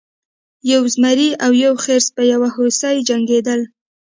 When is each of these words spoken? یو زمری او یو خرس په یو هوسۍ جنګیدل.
یو 0.71 0.83
زمری 0.93 1.29
او 1.43 1.51
یو 1.65 1.73
خرس 1.83 2.07
په 2.15 2.21
یو 2.31 2.41
هوسۍ 2.55 2.95
جنګیدل. 3.07 3.61